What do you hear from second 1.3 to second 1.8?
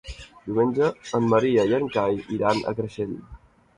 Maria i